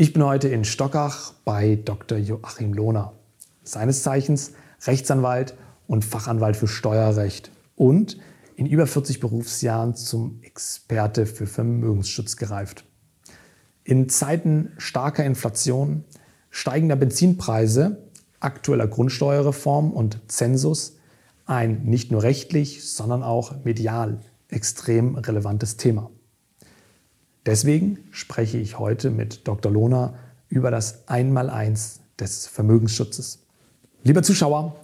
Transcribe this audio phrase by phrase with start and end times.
[0.00, 2.18] Ich bin heute in Stockach bei Dr.
[2.18, 3.14] Joachim Lohner,
[3.64, 4.52] seines Zeichens
[4.86, 5.56] Rechtsanwalt
[5.88, 8.16] und Fachanwalt für Steuerrecht und
[8.54, 12.84] in über 40 Berufsjahren zum Experte für Vermögensschutz gereift.
[13.82, 16.04] In Zeiten starker Inflation,
[16.48, 18.08] steigender Benzinpreise,
[18.38, 20.98] aktueller Grundsteuerreform und Zensus
[21.44, 26.08] ein nicht nur rechtlich, sondern auch medial extrem relevantes Thema.
[27.48, 29.72] Deswegen spreche ich heute mit Dr.
[29.72, 30.18] Lohner
[30.50, 33.38] über das Einmaleins des Vermögensschutzes.
[34.04, 34.76] Lieber Zuschauer,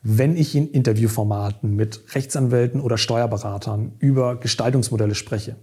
[0.00, 5.56] wenn ich in Interviewformaten mit Rechtsanwälten oder Steuerberatern über Gestaltungsmodelle spreche,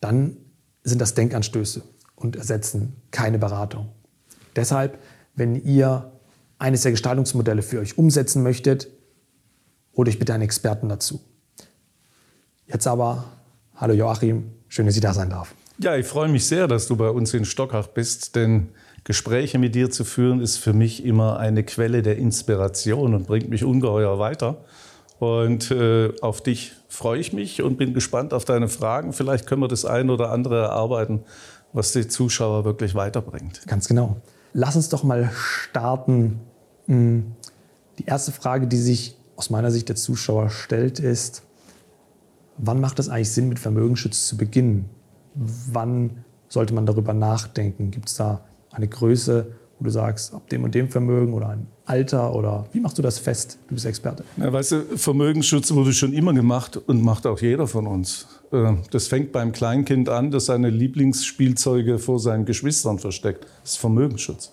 [0.00, 0.38] dann
[0.82, 1.84] sind das Denkanstöße
[2.16, 3.90] und ersetzen keine Beratung.
[4.56, 4.98] Deshalb,
[5.36, 6.10] wenn ihr
[6.58, 8.88] eines der Gestaltungsmodelle für euch umsetzen möchtet,
[9.96, 11.20] holt euch bitte einen Experten dazu.
[12.66, 13.26] Jetzt aber,
[13.76, 15.54] hallo Joachim, schön, dass ich da sein darf.
[15.80, 18.70] Ja, ich freue mich sehr, dass du bei uns in Stockach bist, denn
[19.04, 23.48] Gespräche mit dir zu führen ist für mich immer eine Quelle der Inspiration und bringt
[23.48, 24.64] mich ungeheuer weiter.
[25.20, 29.12] Und äh, auf dich freue ich mich und bin gespannt auf deine Fragen.
[29.12, 31.20] Vielleicht können wir das eine oder andere erarbeiten,
[31.72, 33.62] was die Zuschauer wirklich weiterbringt.
[33.66, 34.16] Ganz genau.
[34.52, 36.40] Lass uns doch mal starten.
[36.86, 37.32] Hm,
[37.98, 41.42] die erste Frage, die sich aus meiner Sicht der Zuschauer stellt, ist,
[42.56, 44.90] wann macht es eigentlich Sinn, mit Vermögensschutz zu beginnen?
[45.72, 47.90] Wann sollte man darüber nachdenken?
[47.90, 51.66] Gibt es da eine Größe, wo du sagst, ab dem und dem Vermögen oder ein
[51.86, 53.58] Alter oder wie machst du das fest?
[53.68, 54.24] Du bist Experte.
[54.36, 58.26] Ja, weißt du, Vermögensschutz wurde schon immer gemacht und macht auch jeder von uns.
[58.52, 63.46] Äh, das fängt beim Kleinkind an, das seine Lieblingsspielzeuge vor seinen Geschwistern versteckt.
[63.62, 64.52] Das ist Vermögensschutz.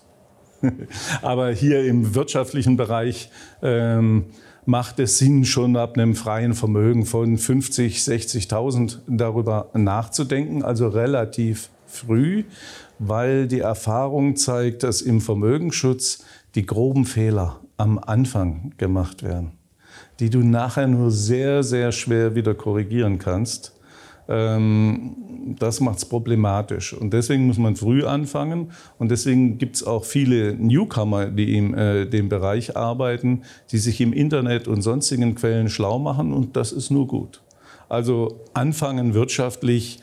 [1.22, 3.30] Aber hier im wirtschaftlichen Bereich
[3.62, 4.26] ähm,
[4.66, 11.70] macht es Sinn, schon ab einem freien Vermögen von 50, 60.000 darüber nachzudenken, also relativ
[11.86, 12.44] früh,
[12.98, 19.52] weil die Erfahrung zeigt, dass im Vermögensschutz die groben Fehler am Anfang gemacht werden,
[20.18, 23.75] die du nachher nur sehr, sehr schwer wieder korrigieren kannst.
[24.28, 25.16] Ähm,
[25.58, 26.92] das macht es problematisch.
[26.92, 28.72] Und deswegen muss man früh anfangen.
[28.98, 34.00] Und deswegen gibt es auch viele Newcomer, die in äh, dem Bereich arbeiten, die sich
[34.00, 36.32] im Internet und sonstigen Quellen schlau machen.
[36.32, 37.42] Und das ist nur gut.
[37.88, 40.00] Also anfangen wirtschaftlich.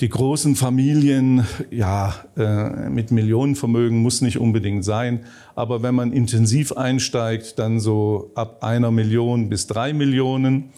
[0.00, 5.24] Die großen Familien, ja, äh, mit Millionenvermögen muss nicht unbedingt sein.
[5.56, 10.70] Aber wenn man intensiv einsteigt, dann so ab einer Million bis drei Millionen.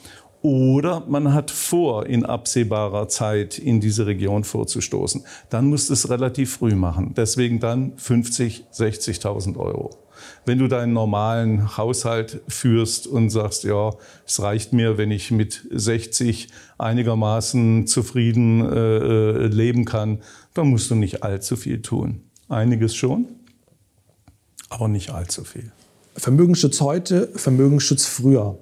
[0.43, 5.25] Oder man hat vor, in absehbarer Zeit in diese Region vorzustoßen.
[5.51, 7.13] Dann muss du es relativ früh machen.
[7.15, 9.91] Deswegen dann 50, 60.000 Euro.
[10.47, 13.91] Wenn du deinen normalen Haushalt führst und sagst, ja,
[14.27, 16.49] es reicht mir, wenn ich mit 60
[16.79, 20.21] einigermaßen zufrieden äh, äh, leben kann,
[20.55, 22.23] dann musst du nicht allzu viel tun.
[22.49, 23.27] Einiges schon,
[24.71, 25.71] aber nicht allzu viel.
[26.17, 28.59] Vermögensschutz heute, Vermögensschutz früher.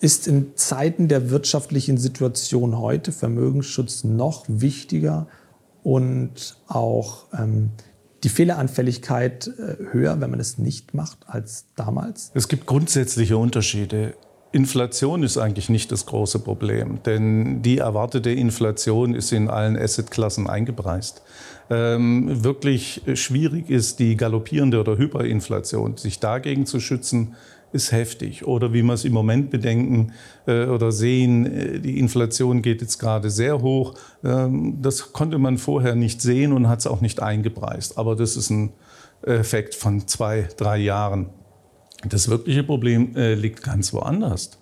[0.00, 5.26] Ist in Zeiten der wirtschaftlichen Situation heute Vermögensschutz noch wichtiger
[5.82, 7.70] und auch ähm,
[8.24, 12.30] die Fehleranfälligkeit äh, höher, wenn man es nicht macht, als damals?
[12.34, 14.14] Es gibt grundsätzliche Unterschiede.
[14.52, 20.48] Inflation ist eigentlich nicht das große Problem, denn die erwartete Inflation ist in allen Assetklassen
[20.48, 21.22] eingepreist.
[21.68, 25.96] Ähm, wirklich schwierig ist die galoppierende oder Hyperinflation.
[25.96, 27.34] Sich dagegen zu schützen,
[27.72, 28.46] ist heftig.
[28.46, 30.12] Oder wie wir es im Moment bedenken
[30.46, 33.94] äh, oder sehen, äh, die Inflation geht jetzt gerade sehr hoch.
[34.24, 37.98] Ähm, das konnte man vorher nicht sehen und hat es auch nicht eingepreist.
[37.98, 38.72] Aber das ist ein
[39.22, 41.30] Effekt von zwei, drei Jahren.
[42.08, 44.58] Das wirkliche Problem äh, liegt ganz woanders.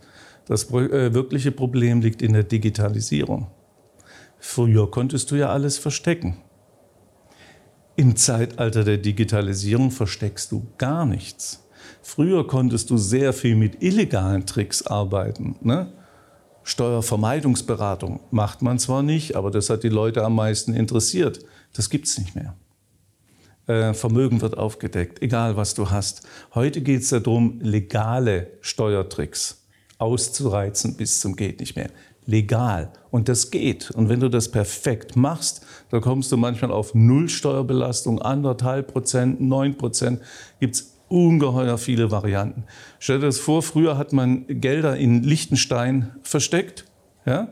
[0.46, 3.48] Das äh, wirkliche Problem liegt in der Digitalisierung.
[4.38, 6.36] Früher konntest du ja alles verstecken.
[7.96, 11.63] Im Zeitalter der Digitalisierung versteckst du gar nichts.
[12.04, 15.56] Früher konntest du sehr viel mit illegalen Tricks arbeiten.
[15.62, 15.90] Ne?
[16.62, 21.40] Steuervermeidungsberatung macht man zwar nicht, aber das hat die Leute am meisten interessiert.
[21.72, 22.54] Das gibt es nicht mehr.
[23.66, 26.26] Äh, Vermögen wird aufgedeckt, egal was du hast.
[26.54, 29.64] Heute geht es darum, legale Steuertricks
[29.96, 31.88] auszureizen bis zum geht nicht mehr.
[32.26, 32.92] Legal.
[33.10, 33.90] Und das geht.
[33.90, 39.40] Und wenn du das perfekt machst, dann kommst du manchmal auf Null Steuerbelastung, anderthalb Prozent,
[39.40, 40.20] neun Prozent.
[40.60, 42.64] Gibt es ungeheuer viele Varianten.
[42.98, 46.84] Stell dir das vor, früher hat man Gelder in Liechtenstein versteckt.
[47.24, 47.48] Ja?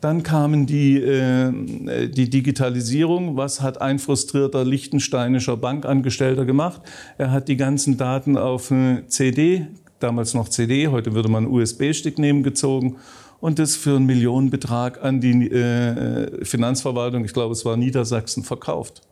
[0.00, 3.36] Dann kamen die, äh, die Digitalisierung.
[3.36, 6.82] Was hat ein frustrierter liechtensteinischer Bankangestellter gemacht?
[7.16, 9.68] Er hat die ganzen Daten auf eine CD,
[10.00, 12.96] damals noch CD, heute würde man USB-Stick nehmen, gezogen
[13.38, 19.02] und das für einen Millionenbetrag an die äh, Finanzverwaltung, ich glaube es war Niedersachsen, verkauft.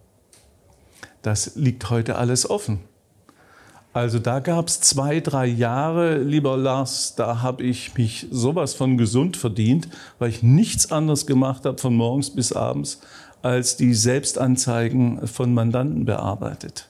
[1.22, 2.80] Das liegt heute alles offen.
[3.92, 8.98] Also da gab es zwei, drei Jahre, lieber Lars, da habe ich mich sowas von
[8.98, 9.88] gesund verdient,
[10.18, 13.00] weil ich nichts anderes gemacht habe von morgens bis abends,
[13.42, 16.88] als die Selbstanzeigen von Mandanten bearbeitet.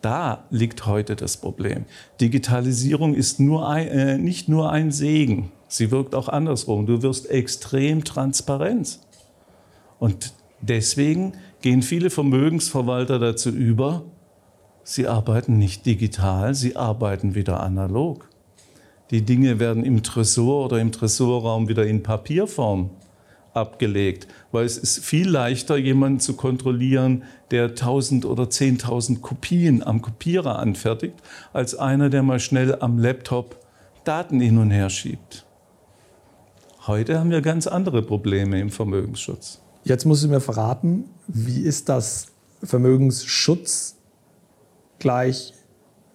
[0.00, 1.84] Da liegt heute das Problem.
[2.20, 6.86] Digitalisierung ist nur ein, äh, nicht nur ein Segen, sie wirkt auch andersrum.
[6.86, 8.98] Du wirst extrem transparent.
[9.98, 14.02] Und deswegen gehen viele Vermögensverwalter dazu über,
[14.84, 18.28] sie arbeiten nicht digital, sie arbeiten wieder analog.
[19.10, 22.90] Die Dinge werden im Tresor oder im Tresorraum wieder in Papierform
[23.54, 30.00] abgelegt, weil es ist viel leichter, jemanden zu kontrollieren, der 1000 oder 10.000 Kopien am
[30.00, 31.16] Kopierer anfertigt,
[31.52, 33.60] als einer, der mal schnell am Laptop
[34.04, 35.44] Daten hin und her schiebt.
[36.86, 39.60] Heute haben wir ganz andere Probleme im Vermögensschutz.
[39.84, 42.26] Jetzt musst du mir verraten, wie ist das
[42.62, 43.96] Vermögensschutz
[45.02, 45.52] gleich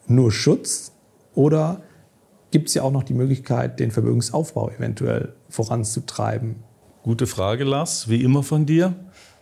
[0.07, 0.93] nur Schutz
[1.35, 1.83] oder
[2.51, 6.63] gibt es ja auch noch die Möglichkeit, den Vermögensaufbau eventuell voranzutreiben?
[7.03, 8.95] Gute Frage, Lars, wie immer von dir.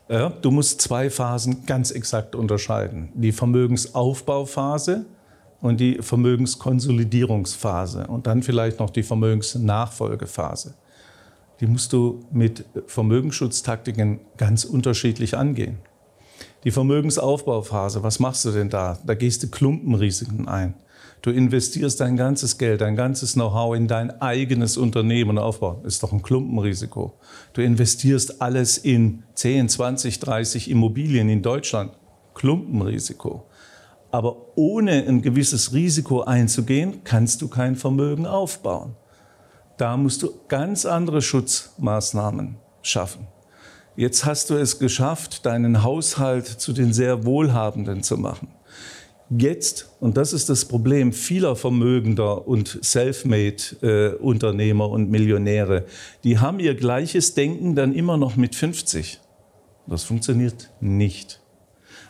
[0.10, 3.10] Ja, du musst zwei Phasen ganz exakt unterscheiden.
[3.16, 5.06] Die Vermögensaufbauphase
[5.62, 10.74] und die Vermögenskonsolidierungsphase und dann vielleicht noch die Vermögensnachfolgephase.
[11.60, 15.78] Die musst du mit Vermögensschutztaktiken ganz unterschiedlich angehen.
[16.66, 18.98] Die Vermögensaufbauphase, was machst du denn da?
[19.06, 20.74] Da gehst du Klumpenrisiken ein.
[21.22, 25.86] Du investierst dein ganzes Geld, dein ganzes Know-how in dein eigenes Unternehmen aufbauen.
[25.86, 27.20] Ist doch ein Klumpenrisiko.
[27.54, 31.92] Du investierst alles in 10, 20, 30 Immobilien in Deutschland.
[32.34, 33.46] Klumpenrisiko.
[34.10, 38.96] Aber ohne ein gewisses Risiko einzugehen, kannst du kein Vermögen aufbauen.
[39.78, 43.28] Da musst du ganz andere Schutzmaßnahmen schaffen.
[43.98, 48.50] Jetzt hast du es geschafft, deinen Haushalt zu den sehr Wohlhabenden zu machen.
[49.30, 55.86] Jetzt, und das ist das Problem vieler Vermögender und Selfmade-Unternehmer und Millionäre,
[56.24, 59.22] die haben ihr gleiches Denken dann immer noch mit 50.
[59.88, 61.40] Das funktioniert nicht.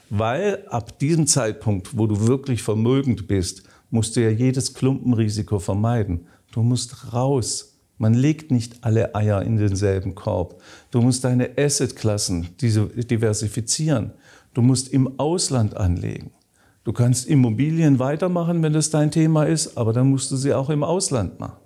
[0.09, 6.27] Weil ab diesem Zeitpunkt, wo du wirklich vermögend bist, musst du ja jedes Klumpenrisiko vermeiden.
[6.51, 7.74] Du musst raus.
[7.97, 10.61] Man legt nicht alle Eier in denselben Korb.
[10.91, 14.11] Du musst deine Assetklassen diversifizieren.
[14.53, 16.31] Du musst im Ausland anlegen.
[16.83, 20.69] Du kannst Immobilien weitermachen, wenn das dein Thema ist, aber dann musst du sie auch
[20.69, 21.57] im Ausland machen.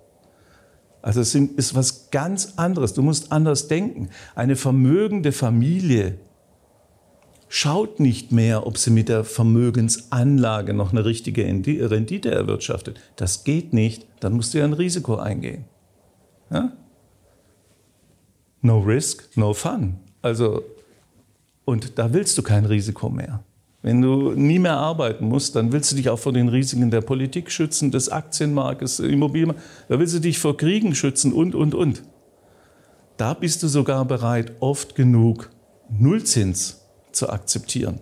[1.02, 2.94] Also es ist was ganz anderes.
[2.94, 4.10] Du musst anders denken.
[4.34, 6.18] Eine vermögende Familie
[7.48, 13.00] schaut nicht mehr, ob sie mit der Vermögensanlage noch eine richtige Rendite erwirtschaftet.
[13.16, 14.06] Das geht nicht.
[14.20, 15.64] Dann musst du ja ein Risiko eingehen.
[16.50, 16.72] Ja?
[18.62, 19.98] No risk, no fun.
[20.22, 20.62] Also,
[21.64, 23.42] und da willst du kein Risiko mehr.
[23.82, 27.00] Wenn du nie mehr arbeiten musst, dann willst du dich auch vor den Risiken der
[27.00, 29.66] Politik schützen, des Aktienmarktes, Immobilienmarktes.
[29.88, 32.02] Da willst du dich vor Kriegen schützen und, und, und.
[33.16, 35.50] Da bist du sogar bereit, oft genug
[35.88, 36.82] Nullzins
[37.12, 38.00] zu akzeptieren,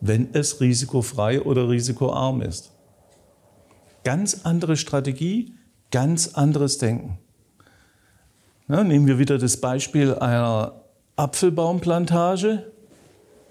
[0.00, 2.72] wenn es risikofrei oder risikoarm ist.
[4.04, 5.54] Ganz andere Strategie,
[5.90, 7.18] ganz anderes Denken.
[8.66, 10.72] Ja, nehmen wir wieder das Beispiel einer
[11.16, 12.72] Apfelbaumplantage.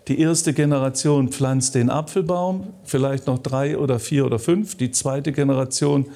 [0.08, 4.76] Die erste Generation pflanzt den Apfelbaum, vielleicht noch drei oder vier oder fünf.
[4.76, 6.08] Die zweite Generation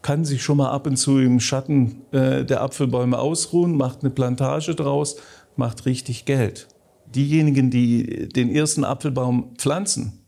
[0.00, 4.10] kann sich schon mal ab und zu im Schatten äh, der Apfelbäume ausruhen, macht eine
[4.10, 5.16] Plantage draus,
[5.56, 6.66] macht richtig Geld.
[7.14, 10.24] Diejenigen, die den ersten Apfelbaum pflanzen,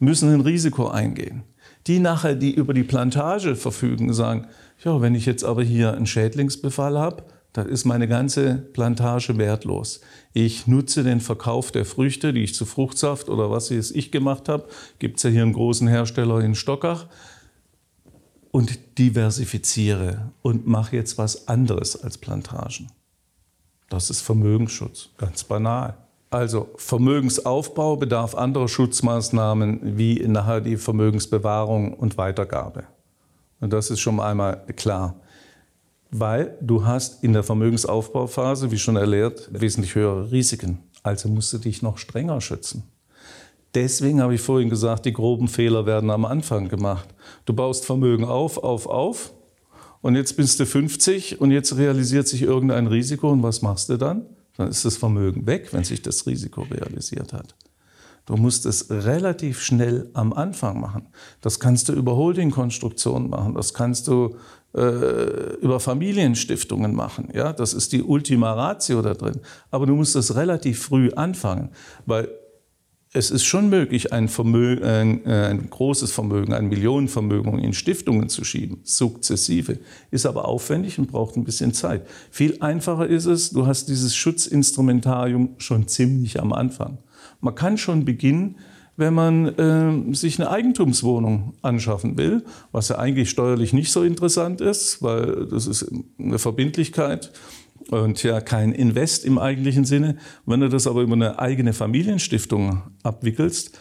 [0.00, 1.44] müssen ein Risiko eingehen.
[1.86, 4.48] Die nachher, die über die Plantage verfügen, sagen,
[4.84, 7.22] ja, wenn ich jetzt aber hier einen Schädlingsbefall habe,
[7.52, 10.00] dann ist meine ganze Plantage wertlos.
[10.32, 14.68] Ich nutze den Verkauf der Früchte, die ich zu Fruchtsaft oder was ich gemacht habe.
[14.98, 17.06] Gibt es ja hier einen großen Hersteller in Stockach.
[18.52, 22.90] Und diversifiziere und mache jetzt was anderes als Plantagen.
[23.88, 25.96] Das ist Vermögensschutz, ganz banal.
[26.30, 32.84] Also Vermögensaufbau bedarf anderer Schutzmaßnahmen wie nachher die Vermögensbewahrung und Weitergabe.
[33.60, 35.14] Und das ist schon einmal klar
[36.10, 40.78] weil du hast in der Vermögensaufbauphase, wie schon erklärt, wesentlich höhere Risiken.
[41.02, 42.84] Also musst du dich noch strenger schützen.
[43.74, 47.08] Deswegen habe ich vorhin gesagt, die groben Fehler werden am Anfang gemacht.
[47.44, 49.32] Du baust Vermögen auf, auf, auf
[50.00, 53.96] und jetzt bist du 50 und jetzt realisiert sich irgendein Risiko und was machst du
[53.96, 54.26] dann?
[54.56, 57.54] Dann ist das Vermögen weg, wenn sich das Risiko realisiert hat.
[58.26, 61.08] Du musst es relativ schnell am Anfang machen.
[61.40, 64.36] Das kannst du über Holding-Konstruktionen machen, das kannst du
[64.72, 67.28] über Familienstiftungen machen.
[67.34, 69.40] Ja, das ist die Ultima Ratio da drin.
[69.70, 71.70] Aber du musst das relativ früh anfangen,
[72.06, 72.28] weil
[73.12, 78.28] es ist schon möglich, ein, Vermögen, ein, äh, ein, großes Vermögen, ein Millionenvermögen in Stiftungen
[78.28, 79.80] zu schieben, sukzessive.
[80.12, 82.06] Ist aber aufwendig und braucht ein bisschen Zeit.
[82.30, 86.98] Viel einfacher ist es, du hast dieses Schutzinstrumentarium schon ziemlich am Anfang.
[87.40, 88.56] Man kann schon beginnen,
[88.96, 94.60] wenn man äh, sich eine Eigentumswohnung anschaffen will, was ja eigentlich steuerlich nicht so interessant
[94.60, 97.32] ist, weil das ist eine Verbindlichkeit
[97.90, 100.16] und ja kein Invest im eigentlichen Sinne.
[100.46, 103.78] Wenn du das aber über eine eigene Familienstiftung abwickelst,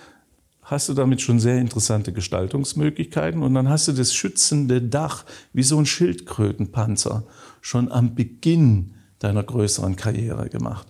[0.69, 5.63] hast du damit schon sehr interessante Gestaltungsmöglichkeiten und dann hast du das schützende Dach wie
[5.63, 7.25] so ein Schildkrötenpanzer
[7.61, 10.88] schon am Beginn deiner größeren Karriere gemacht.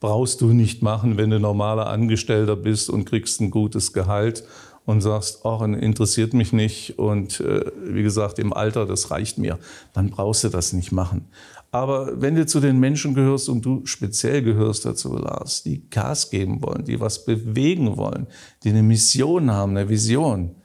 [0.00, 4.44] Brauchst du nicht machen, wenn du normaler Angestellter bist und kriegst ein gutes Gehalt
[4.86, 9.58] und sagst, oh, interessiert mich nicht und äh, wie gesagt, im Alter, das reicht mir,
[9.92, 11.28] dann brauchst du das nicht machen.
[11.70, 16.30] Aber wenn du zu den Menschen gehörst und du speziell gehörst dazu, Lars, die Gas
[16.30, 18.26] geben wollen, die was bewegen wollen,
[18.64, 20.56] die eine Mission haben, eine Vision,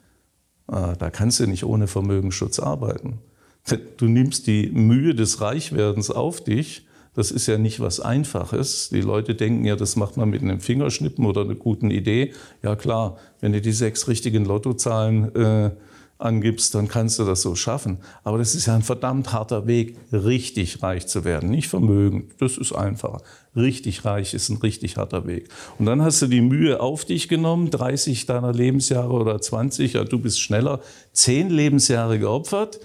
[0.68, 3.20] ah, da kannst du nicht ohne Vermögensschutz arbeiten.
[3.98, 6.85] Du nimmst die Mühe des Reichwerdens auf dich.
[7.16, 8.90] Das ist ja nicht was Einfaches.
[8.90, 12.34] Die Leute denken ja, das macht man mit einem Fingerschnippen oder einer guten Idee.
[12.62, 15.72] Ja klar, wenn du die sechs richtigen Lottozahlen äh,
[16.18, 17.98] angibst, dann kannst du das so schaffen.
[18.24, 21.50] Aber das ist ja ein verdammt harter Weg, richtig reich zu werden.
[21.50, 23.22] Nicht Vermögen, das ist einfacher.
[23.56, 25.50] Richtig reich ist ein richtig harter Weg.
[25.78, 30.04] Und dann hast du die Mühe auf dich genommen, 30 deiner Lebensjahre oder 20, ja,
[30.04, 30.80] du bist schneller,
[31.14, 32.80] 10 Lebensjahre geopfert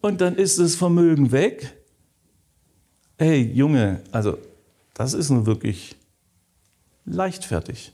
[0.00, 1.79] und dann ist das Vermögen weg.
[3.22, 4.38] Hey, Junge, also
[4.94, 5.94] das ist nun wirklich
[7.04, 7.92] leichtfertig.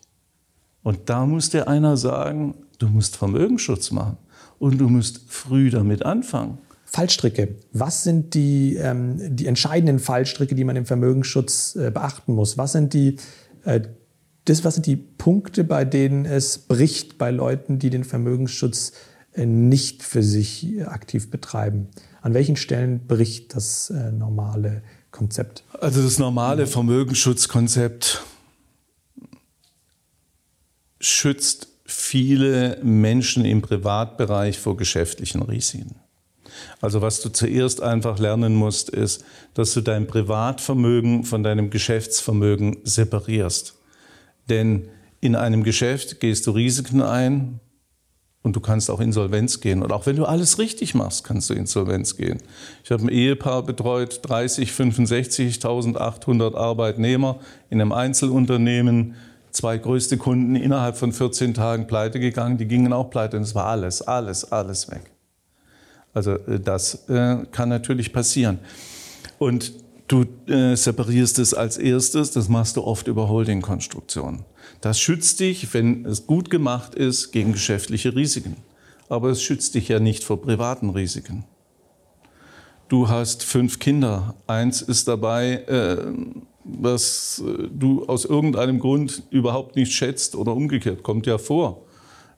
[0.85, 4.19] Und da muss dir einer sagen, du musst Vermögensschutz machen
[4.61, 6.59] und du musst früh damit anfangen.
[6.85, 7.57] Fallstricke.
[7.73, 12.57] Was sind die, ähm, die entscheidenden Fallstricke, die man im Vermögensschutz äh, beachten muss?
[12.57, 13.17] Was sind die,
[13.65, 13.81] äh,
[14.45, 18.93] das, was sind die Punkte, bei denen es bricht bei Leuten, die den Vermögensschutz
[19.33, 21.89] äh, nicht für sich aktiv betreiben?
[22.23, 24.83] An welchen Stellen bricht das äh, normale
[25.17, 25.65] Konzept?
[25.81, 28.23] Also das normale Vermögensschutzkonzept
[31.01, 35.97] schützt viele Menschen im Privatbereich vor geschäftlichen Risiken.
[36.81, 42.79] Also was du zuerst einfach lernen musst, ist, dass du dein Privatvermögen von deinem Geschäftsvermögen
[42.85, 43.75] separierst.
[44.49, 44.89] Denn
[45.21, 47.61] in einem Geschäft gehst du Risiken ein
[48.47, 49.83] und du kannst auch Insolvenz gehen.
[49.83, 52.39] Und auch wenn du alles richtig machst, kannst du Insolvenz gehen.
[52.85, 59.17] Ich habe ein Ehepaar betreut, 30, 65, 1800 Arbeitnehmer in einem Einzelunternehmen
[59.51, 62.57] zwei größte Kunden innerhalb von 14 Tagen pleite gegangen.
[62.57, 65.11] Die gingen auch pleite und es war alles, alles, alles weg.
[66.15, 68.61] Also äh, das äh, kann natürlich passieren.
[69.41, 69.73] Und
[70.07, 74.45] du äh, separierst es als erstes, das machst du oft über Holdingkonstruktionen.
[74.87, 78.57] Das schützt dich, wenn es gut gemacht ist, gegen geschäftliche Risiken.
[79.09, 81.45] Aber es schützt dich ja nicht vor privaten Risiken.
[82.87, 84.37] Du hast fünf Kinder.
[84.47, 86.07] Eins ist dabei, äh,
[86.63, 91.83] was äh, du aus irgendeinem Grund überhaupt nicht schätzt oder umgekehrt, kommt ja vor.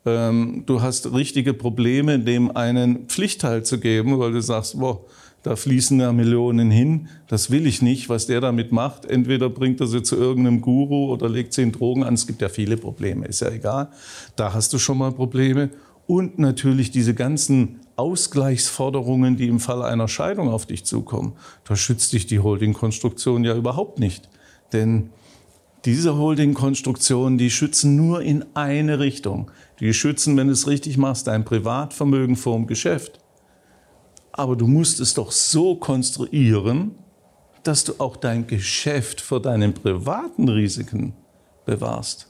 [0.06, 5.04] Ähm, du hast richtige Probleme, dem einen Pflichtteil zu geben, weil du sagst, boah,
[5.48, 9.06] da fließen ja Millionen hin, das will ich nicht, was der damit macht.
[9.06, 12.12] Entweder bringt er sie zu irgendeinem Guru oder legt sie in Drogen an.
[12.12, 13.88] Es gibt ja viele Probleme, ist ja egal.
[14.36, 15.70] Da hast du schon mal Probleme.
[16.06, 21.32] Und natürlich diese ganzen Ausgleichsforderungen, die im Fall einer Scheidung auf dich zukommen.
[21.64, 24.28] Da schützt dich die Holdingkonstruktion ja überhaupt nicht.
[24.74, 25.08] Denn
[25.86, 29.50] diese Holdingkonstruktionen, die schützen nur in eine Richtung.
[29.80, 33.18] Die schützen, wenn du es richtig machst, dein Privatvermögen vorm Geschäft.
[34.38, 36.92] Aber du musst es doch so konstruieren,
[37.64, 41.12] dass du auch dein Geschäft vor deinen privaten Risiken
[41.66, 42.28] bewahrst.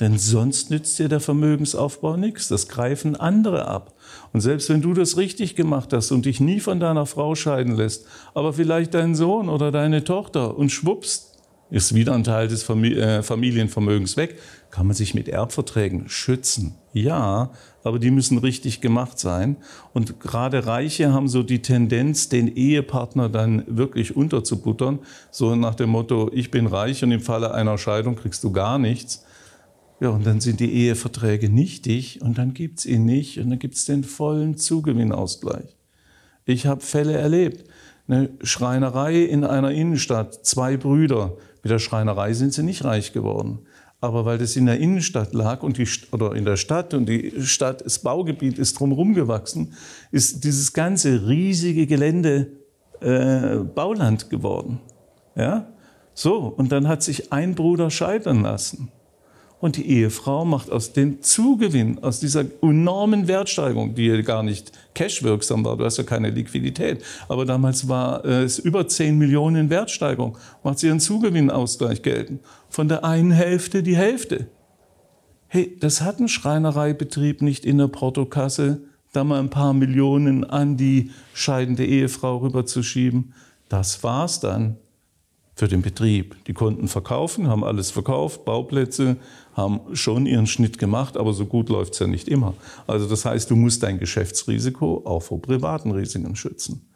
[0.00, 2.48] Denn sonst nützt dir der Vermögensaufbau nichts.
[2.48, 3.94] Das greifen andere ab.
[4.34, 7.74] Und selbst wenn du das richtig gemacht hast und dich nie von deiner Frau scheiden
[7.74, 11.31] lässt, aber vielleicht dein Sohn oder deine Tochter und schwupps,
[11.72, 14.38] ist wieder ein Teil des äh, Familienvermögens weg,
[14.70, 16.74] kann man sich mit Erbverträgen schützen.
[16.92, 17.50] Ja,
[17.82, 19.56] aber die müssen richtig gemacht sein.
[19.94, 24.98] Und gerade Reiche haben so die Tendenz, den Ehepartner dann wirklich unterzubuttern.
[25.30, 28.78] So nach dem Motto, ich bin reich und im Falle einer Scheidung kriegst du gar
[28.78, 29.24] nichts.
[29.98, 33.58] Ja, und dann sind die Eheverträge nichtig und dann gibt es ihn nicht und dann
[33.58, 35.74] gibt es den vollen Zugewinnausgleich.
[36.44, 37.64] Ich habe Fälle erlebt.
[38.08, 41.36] Eine Schreinerei in einer Innenstadt, zwei Brüder.
[41.62, 43.60] Mit der Schreinerei sind sie nicht reich geworden.
[44.00, 47.40] Aber weil das in der Innenstadt lag und die, oder in der Stadt und die
[47.42, 49.74] Stadt, das Baugebiet ist drumherum gewachsen,
[50.10, 52.48] ist dieses ganze riesige Gelände
[53.00, 54.80] äh, Bauland geworden.
[55.36, 55.68] Ja?
[56.14, 58.90] So, und dann hat sich ein Bruder scheitern lassen.
[59.62, 64.72] Und die Ehefrau macht aus dem Zugewinn, aus dieser enormen Wertsteigerung, die ja gar nicht
[64.92, 70.36] cashwirksam war, du hast ja keine Liquidität, aber damals war es über 10 Millionen Wertsteigerung,
[70.64, 72.40] macht sie ihren Zugewinnausgleich geltend.
[72.70, 74.48] Von der einen Hälfte die Hälfte.
[75.46, 78.80] Hey, das hat ein Schreinereibetrieb nicht in der Portokasse,
[79.12, 83.32] da mal ein paar Millionen an die scheidende Ehefrau rüberzuschieben.
[83.68, 84.78] Das war's dann
[85.54, 86.44] für den Betrieb.
[86.46, 89.16] Die konnten verkaufen, haben alles verkauft, Bauplätze,
[89.54, 92.54] haben schon ihren Schnitt gemacht, aber so gut läuft es ja nicht immer.
[92.86, 96.86] Also das heißt, du musst dein Geschäftsrisiko auch vor privaten Risiken schützen.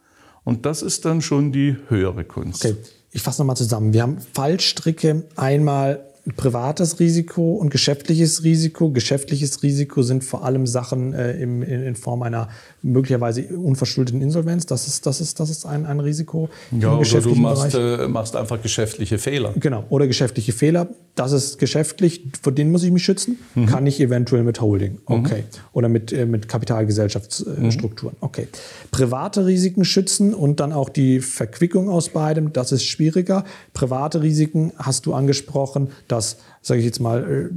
[0.45, 2.65] Und das ist dann schon die höhere Kunst.
[2.65, 2.77] Okay,
[3.11, 3.93] ich fasse nochmal zusammen.
[3.93, 8.91] Wir haben Fallstricke einmal privates Risiko und geschäftliches Risiko.
[8.91, 12.49] Geschäftliches Risiko sind vor allem Sachen äh, im, in, in, Form einer
[12.93, 14.67] möglicherweise unverschuldeten Insolvenz.
[14.67, 16.49] Das ist, das ist, das ist ein, ein Risiko.
[16.73, 19.55] Ja, oder du machst, äh, machst einfach geschäftliche Fehler.
[19.57, 20.89] Genau, oder geschäftliche Fehler.
[21.15, 23.39] Das ist geschäftlich, vor denen muss ich mich schützen.
[23.55, 23.67] Mhm.
[23.67, 24.93] Kann ich eventuell mit Holding.
[24.93, 25.01] Mhm.
[25.07, 25.41] Okay.
[25.43, 25.59] Mhm.
[25.73, 28.17] Oder mit, äh, mit Kapitalgesellschaftsstrukturen.
[28.21, 28.27] Mhm.
[28.27, 28.49] Okay.
[28.91, 33.45] Private Risiken schützen und dann auch die Verquickung aus beidem, das ist schwieriger.
[33.73, 35.89] Private Risiken hast du angesprochen.
[36.09, 37.51] Da das, sage ich jetzt mal,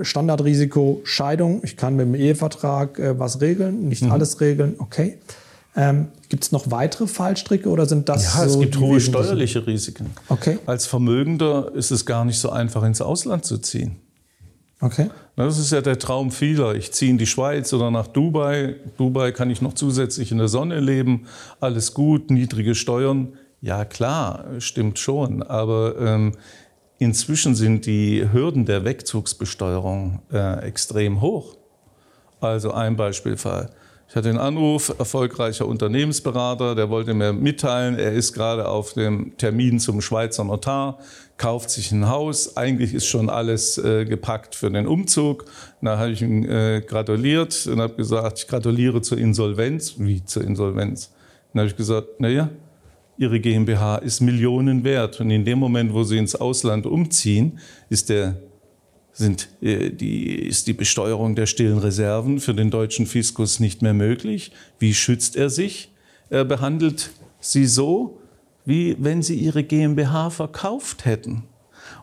[0.00, 1.60] äh, Standardrisiko Scheidung.
[1.64, 4.12] Ich kann mit dem Ehevertrag äh, was regeln, nicht mhm.
[4.12, 5.18] alles regeln, okay.
[5.76, 9.66] Ähm, gibt es noch weitere Fallstricke oder sind das Ja, so es gibt hohe steuerliche
[9.66, 10.06] Risiken.
[10.28, 10.58] Okay.
[10.64, 13.96] Als Vermögender ist es gar nicht so einfach, ins Ausland zu ziehen.
[14.80, 15.10] Okay.
[15.36, 16.74] Das ist ja der Traum vieler.
[16.74, 18.76] Ich ziehe in die Schweiz oder nach Dubai.
[18.96, 21.26] Dubai kann ich noch zusätzlich in der Sonne leben.
[21.60, 23.34] Alles gut, niedrige Steuern.
[23.60, 25.42] Ja, klar, stimmt schon.
[25.42, 26.34] Aber ähm,
[27.04, 31.54] Inzwischen sind die Hürden der Wegzugsbesteuerung äh, extrem hoch.
[32.40, 33.68] Also ein Beispielfall.
[34.08, 39.36] Ich hatte einen Anruf, erfolgreicher Unternehmensberater, der wollte mir mitteilen, er ist gerade auf dem
[39.36, 40.98] Termin zum Schweizer Notar,
[41.36, 45.44] kauft sich ein Haus, eigentlich ist schon alles äh, gepackt für den Umzug.
[45.82, 49.96] Da habe ich ihm äh, gratuliert und habe gesagt, ich gratuliere zur Insolvenz.
[49.98, 51.12] Wie zur Insolvenz?
[51.52, 52.48] Dann habe ich gesagt, naja,
[53.16, 55.20] Ihre GmbH ist Millionen wert.
[55.20, 58.36] Und in dem Moment, wo Sie ins Ausland umziehen, ist, der,
[59.12, 63.94] sind, äh, die, ist die Besteuerung der stillen Reserven für den deutschen Fiskus nicht mehr
[63.94, 64.52] möglich.
[64.78, 65.92] Wie schützt er sich?
[66.30, 68.18] Er behandelt Sie so,
[68.64, 71.44] wie wenn Sie Ihre GmbH verkauft hätten.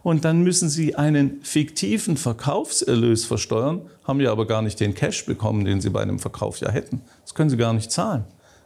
[0.03, 5.25] Und dann müssen Sie einen fiktiven Verkaufserlös versteuern, haben ja aber gar nicht den Cash
[5.25, 7.01] bekommen, den Sie bei einem Verkauf ja hätten.
[7.23, 8.25] Das können Sie gar nicht zahlen.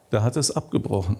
[0.10, 1.18] Da hat es abgebrochen.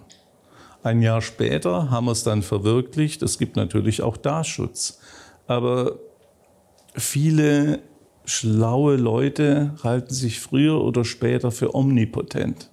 [0.86, 3.20] Ein Jahr später haben wir es dann verwirklicht.
[3.24, 5.00] Es gibt natürlich auch da Schutz.
[5.48, 5.98] Aber
[6.94, 7.80] viele
[8.24, 12.70] schlaue Leute halten sich früher oder später für omnipotent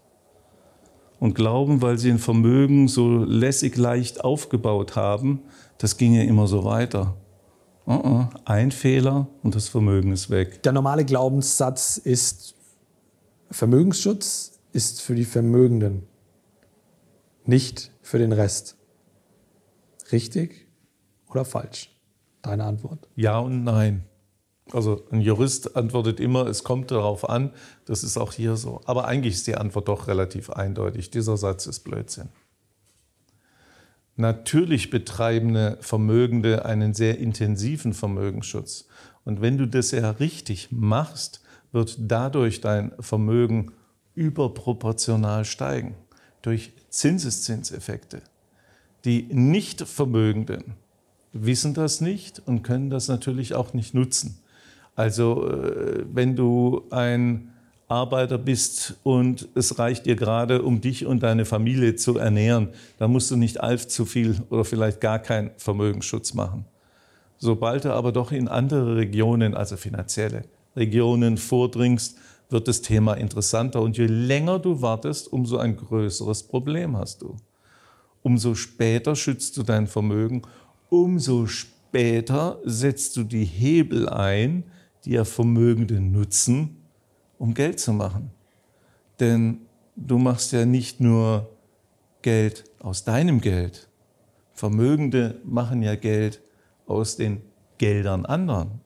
[1.20, 5.42] und glauben, weil sie ein Vermögen so lässig leicht aufgebaut haben,
[5.80, 7.16] das ginge immer so weiter.
[7.88, 8.28] Uh -uh.
[8.46, 10.62] Ein Fehler und das Vermögen ist weg.
[10.62, 12.54] Der normale Glaubenssatz ist,
[13.50, 16.04] Vermögensschutz ist für die Vermögenden,
[17.46, 18.78] nicht für den Rest.
[20.12, 20.68] Richtig
[21.30, 21.90] oder falsch?
[22.44, 23.08] Deine Antwort?
[23.16, 24.04] Ja und nein.
[24.72, 27.52] Also ein Jurist antwortet immer, es kommt darauf an.
[27.86, 28.82] Das ist auch hier so.
[28.86, 31.10] Aber eigentlich ist die Antwort doch relativ eindeutig.
[31.10, 32.30] Dieser Satz ist Blödsinn.
[34.16, 38.88] Natürlich betreiben Vermögende einen sehr intensiven Vermögensschutz.
[39.26, 43.72] Und wenn du das ja richtig machst, wird dadurch dein Vermögen
[44.14, 45.96] überproportional steigen
[46.44, 48.22] durch Zinseszinseffekte.
[49.06, 50.76] Die Nichtvermögenden
[51.34, 54.38] wissen das nicht und können das natürlich auch nicht nutzen.
[54.96, 57.50] Also äh, wenn du ein
[57.88, 63.12] Arbeiter bist und es reicht dir gerade, um dich und deine Familie zu ernähren, dann
[63.12, 66.66] musst du nicht allzu viel oder vielleicht gar keinen Vermögensschutz machen.
[67.40, 70.44] Sobald du aber doch in andere Regionen, also finanzielle
[70.76, 72.18] Regionen vordringst,
[72.54, 73.82] wird das Thema interessanter.
[73.82, 77.36] Und je länger du wartest, umso ein größeres Problem hast du.
[78.22, 80.44] Umso später schützt du dein Vermögen,
[80.90, 84.64] umso später setzt du die Hebel ein,
[85.04, 86.78] die ja Vermögende nutzen,
[87.38, 88.32] um Geld zu machen.
[89.20, 89.62] Denn
[89.98, 91.50] du machst ja nicht nur
[92.22, 93.90] Geld aus deinem Geld.
[94.54, 96.42] Vermögende machen ja Geld
[96.86, 97.42] aus den
[97.78, 98.83] Geldern anderen.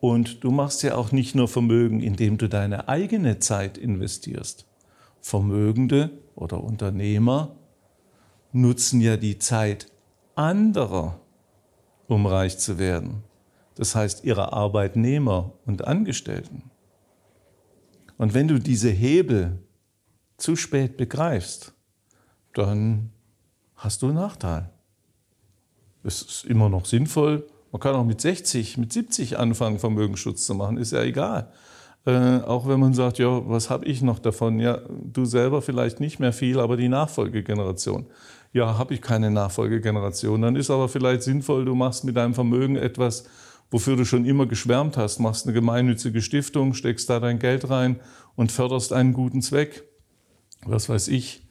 [0.00, 4.66] Und du machst ja auch nicht nur Vermögen, indem du deine eigene Zeit investierst.
[5.20, 7.56] Vermögende oder Unternehmer
[8.52, 9.90] nutzen ja die Zeit
[10.34, 11.20] anderer,
[12.08, 13.22] um reich zu werden.
[13.74, 16.70] Das heißt ihrer Arbeitnehmer und Angestellten.
[18.18, 19.58] Und wenn du diese Hebel
[20.38, 21.74] zu spät begreifst,
[22.54, 23.10] dann
[23.74, 24.70] hast du einen Nachteil.
[26.02, 30.54] Es ist immer noch sinnvoll, Man kann auch mit 60, mit 70 anfangen, Vermögensschutz zu
[30.54, 31.52] machen, ist ja egal.
[32.06, 34.58] Äh, auch wenn man sagt, ja, was habe ich noch davon?
[34.60, 38.06] Ja, du selber vielleicht nicht mehr viel, aber die Nachfolgegeneration.
[38.54, 40.40] Ja, habe ich keine Nachfolgegeneration.
[40.40, 43.24] Dann ist aber vielleicht sinnvoll, du machst mit deinem Vermögen etwas,
[43.70, 48.00] wofür du schon immer geschwärmt hast, machst eine gemeinnützige Stiftung, steckst da dein Geld rein
[48.36, 49.84] und förderst einen guten Zweck.
[50.64, 51.46] Was weiß ich,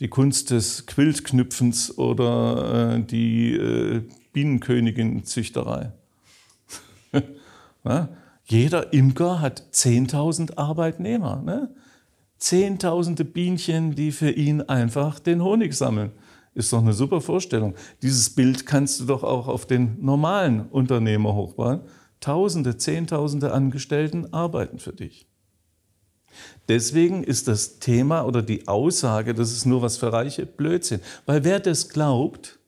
[0.00, 5.92] die Kunst des Quiltknüpfens oder äh, die äh, Bienenkönigin-Züchterei.
[8.44, 11.40] Jeder Imker hat 10.000 Arbeitnehmer.
[11.42, 11.74] Ne?
[12.36, 16.12] Zehntausende Bienchen, die für ihn einfach den Honig sammeln.
[16.54, 17.74] Ist doch eine super Vorstellung.
[18.02, 21.80] Dieses Bild kannst du doch auch auf den normalen Unternehmer hochbauen.
[22.20, 25.26] Tausende, Zehntausende Angestellten arbeiten für dich.
[26.68, 31.00] Deswegen ist das Thema oder die Aussage, das ist nur was für Reiche, Blödsinn.
[31.24, 32.58] Weil wer das glaubt,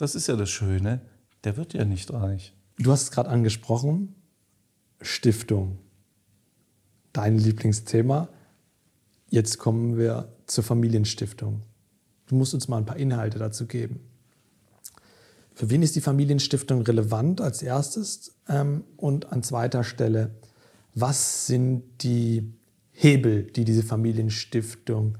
[0.00, 1.02] das ist ja das Schöne,
[1.44, 2.54] der wird ja nicht reich.
[2.78, 4.14] Du hast es gerade angesprochen,
[5.02, 5.78] Stiftung.
[7.12, 8.28] Dein Lieblingsthema.
[9.28, 11.62] Jetzt kommen wir zur Familienstiftung.
[12.26, 14.00] Du musst uns mal ein paar Inhalte dazu geben.
[15.52, 18.36] Für wen ist die Familienstiftung relevant als erstes?
[18.48, 20.30] Ähm, und an zweiter Stelle,
[20.94, 22.54] was sind die
[22.92, 25.18] Hebel, die diese Familienstiftung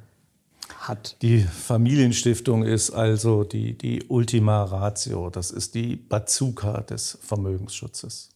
[0.79, 1.17] hat?
[1.23, 8.31] Die Familienstiftung ist also die, die Ultima Ratio, das ist die Bazooka des Vermögensschutzes.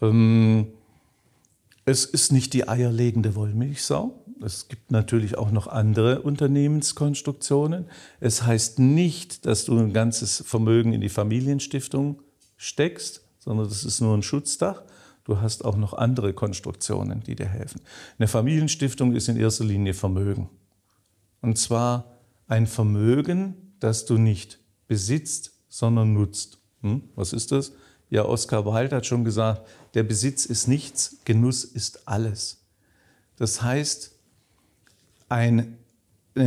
[0.00, 0.68] Ähm,
[1.84, 4.24] es ist nicht die eierlegende Wollmilchsau.
[4.44, 7.86] Es gibt natürlich auch noch andere Unternehmenskonstruktionen.
[8.20, 12.22] Es heißt nicht, dass du ein ganzes Vermögen in die Familienstiftung
[12.56, 14.82] steckst, sondern das ist nur ein Schutzdach.
[15.24, 17.80] Du hast auch noch andere Konstruktionen, die dir helfen.
[18.18, 20.48] Eine Familienstiftung ist in erster Linie Vermögen.
[21.40, 26.58] Und zwar ein Vermögen, das du nicht besitzt, sondern nutzt.
[26.82, 27.02] Hm?
[27.14, 27.72] Was ist das?
[28.10, 32.64] Ja, Oskar Wilde hat schon gesagt, der Besitz ist nichts, Genuss ist alles.
[33.36, 34.12] Das heißt,
[35.28, 35.74] eine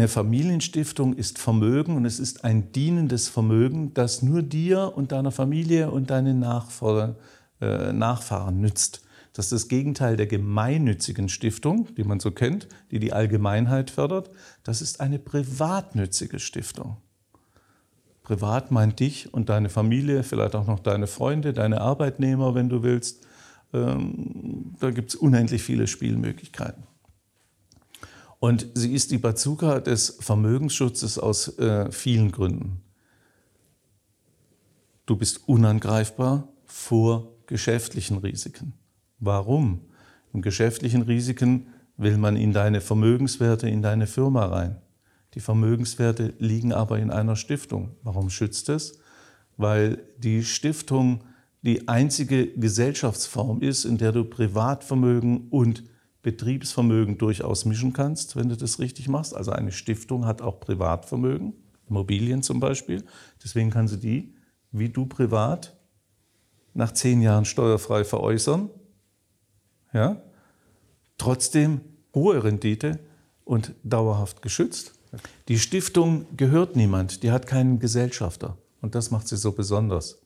[0.07, 5.91] Familienstiftung ist Vermögen und es ist ein dienendes Vermögen, das nur dir und deiner Familie
[5.91, 9.03] und deinen äh, Nachfahren nützt.
[9.33, 14.29] Das ist das Gegenteil der gemeinnützigen Stiftung, die man so kennt, die die Allgemeinheit fördert.
[14.63, 16.97] Das ist eine privatnützige Stiftung.
[18.23, 22.83] Privat meint dich und deine Familie, vielleicht auch noch deine Freunde, deine Arbeitnehmer, wenn du
[22.83, 23.25] willst.
[23.73, 26.83] Ähm, da gibt es unendlich viele Spielmöglichkeiten.
[28.39, 32.81] Und sie ist die Bazooka des Vermögensschutzes aus äh, vielen Gründen.
[35.05, 38.73] Du bist unangreifbar vor geschäftlichen Risiken.
[39.21, 39.81] Warum?
[40.33, 44.81] Im geschäftlichen Risiken will man in deine Vermögenswerte, in deine Firma rein.
[45.35, 47.91] Die Vermögenswerte liegen aber in einer Stiftung.
[48.01, 48.97] Warum schützt es?
[49.57, 51.23] Weil die Stiftung
[51.61, 55.83] die einzige Gesellschaftsform ist, in der du Privatvermögen und
[56.23, 59.35] Betriebsvermögen durchaus mischen kannst, wenn du das richtig machst.
[59.35, 61.53] Also eine Stiftung hat auch Privatvermögen,
[61.87, 63.03] Immobilien zum Beispiel.
[63.43, 64.33] Deswegen kann sie die,
[64.71, 65.77] wie du privat,
[66.73, 68.71] nach zehn Jahren steuerfrei veräußern.
[69.93, 70.21] Ja?
[71.17, 71.81] Trotzdem
[72.15, 72.99] hohe Rendite
[73.43, 74.93] und dauerhaft geschützt.
[75.47, 78.57] Die Stiftung gehört niemand, die hat keinen Gesellschafter.
[78.81, 80.21] Und das macht sie so besonders.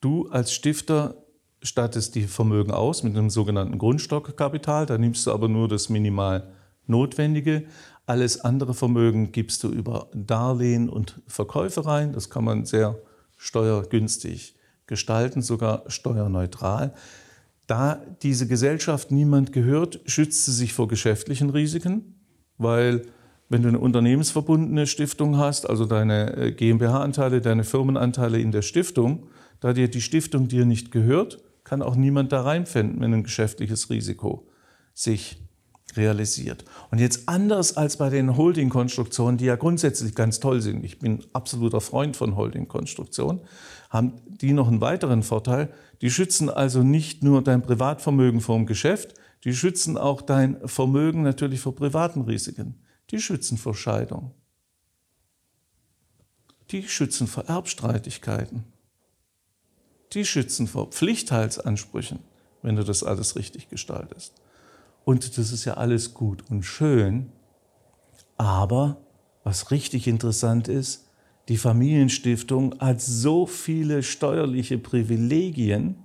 [0.00, 1.16] Du als Stifter
[1.62, 4.86] stattest die Vermögen aus mit einem sogenannten Grundstockkapital.
[4.86, 6.52] Da nimmst du aber nur das minimal
[6.86, 7.64] Notwendige.
[8.06, 12.12] Alles andere Vermögen gibst du über Darlehen und Verkäufe rein.
[12.12, 12.98] Das kann man sehr
[13.36, 16.94] steuergünstig gestalten, sogar steuerneutral.
[17.70, 22.16] Da diese Gesellschaft niemand gehört, schützt sie sich vor geschäftlichen Risiken,
[22.58, 23.02] weil
[23.48, 29.28] wenn du eine unternehmensverbundene Stiftung hast, also deine äh, GmbH-Anteile, deine Firmenanteile in der Stiftung,
[29.60, 33.88] da dir die Stiftung dir nicht gehört, kann auch niemand da reinfinden, wenn ein geschäftliches
[33.88, 34.48] Risiko
[34.92, 35.40] sich
[35.96, 36.64] realisiert.
[36.90, 41.24] Und jetzt anders als bei den Holding-Konstruktionen, die ja grundsätzlich ganz toll sind, ich bin
[41.34, 43.42] absoluter Freund von Holding-Konstruktionen,
[43.90, 45.72] haben die noch einen weiteren Vorteil.
[46.00, 51.22] Die schützen also nicht nur dein Privatvermögen vor dem Geschäft, die schützen auch dein Vermögen
[51.22, 52.82] natürlich vor privaten Risiken.
[53.10, 54.32] Die schützen vor Scheidung.
[56.70, 58.64] Die schützen vor Erbstreitigkeiten.
[60.12, 62.20] Die schützen vor Pflichtteilsansprüchen,
[62.62, 64.34] wenn du das alles richtig gestaltest.
[65.04, 67.32] Und das ist ja alles gut und schön.
[68.36, 68.98] Aber
[69.42, 71.09] was richtig interessant ist,
[71.48, 75.96] die Familienstiftung hat so viele steuerliche Privilegien,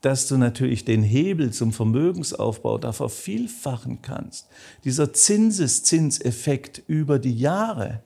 [0.00, 4.48] dass du natürlich den Hebel zum Vermögensaufbau da vervielfachen kannst.
[4.84, 8.02] Dieser Zinseszinseffekt über die Jahre,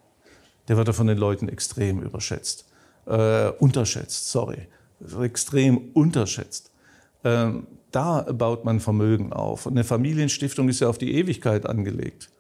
[0.69, 2.67] der wird ja von den Leuten extrem überschätzt,
[3.07, 4.69] äh, unterschätzt, sorry.
[5.21, 6.71] extrem unterschätzt.
[7.25, 9.67] Ähm, da baut man Vermögen auf.
[9.67, 12.31] Und eine Familienstiftung ist ja auf die Ewigkeit angelegt.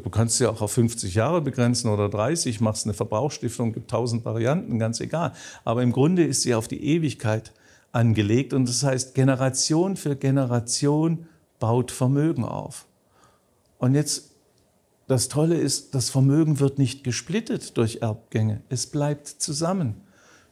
[0.00, 4.24] Du kannst sie auch auf 50 Jahre begrenzen oder 30, machst eine Verbrauchsstiftung, gibt tausend
[4.24, 5.32] Varianten, ganz egal.
[5.64, 7.52] Aber im Grunde ist sie auf die Ewigkeit
[7.92, 11.26] angelegt und das heißt, Generation für Generation
[11.58, 12.86] baut Vermögen auf.
[13.76, 14.30] Und jetzt,
[15.08, 20.00] das Tolle ist, das Vermögen wird nicht gesplittet durch Erbgänge, es bleibt zusammen.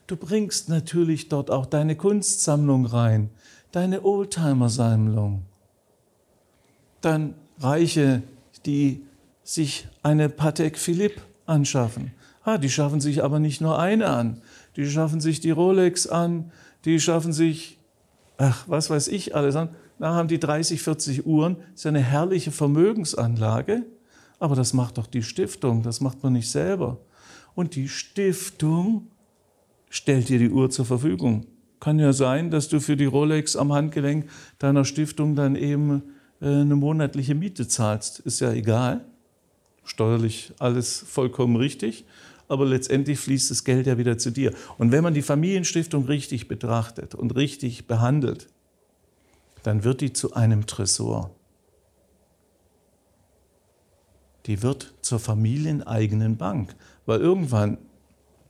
[0.06, 3.30] Du bringst natürlich dort auch deine Kunstsammlung rein,
[3.72, 5.44] deine Oldtimer-Sammlung.
[7.00, 8.22] Dann Reiche,
[8.66, 9.06] die
[9.42, 12.12] sich eine Patek Philippe anschaffen.
[12.42, 14.40] Ah, die schaffen sich aber nicht nur eine an.
[14.76, 16.52] Die schaffen sich die Rolex an,
[16.84, 17.78] die schaffen sich,
[18.38, 19.70] ach, was weiß ich alles an.
[19.98, 21.56] Da haben die 30, 40 Uhren.
[21.56, 23.84] Das ist ja eine herrliche Vermögensanlage.
[24.38, 26.98] Aber das macht doch die Stiftung, das macht man nicht selber.
[27.54, 29.08] Und die Stiftung
[29.90, 31.46] stellt dir die Uhr zur Verfügung.
[31.78, 36.02] Kann ja sein, dass du für die Rolex am Handgelenk deiner Stiftung dann eben
[36.40, 38.20] äh, eine monatliche Miete zahlst.
[38.20, 39.04] Ist ja egal
[39.84, 42.04] steuerlich alles vollkommen richtig,
[42.48, 44.52] aber letztendlich fließt das Geld ja wieder zu dir.
[44.76, 48.48] Und wenn man die Familienstiftung richtig betrachtet und richtig behandelt,
[49.62, 51.30] dann wird die zu einem Tresor.
[54.46, 56.74] Die wird zur familieneigenen Bank,
[57.06, 57.78] weil irgendwann,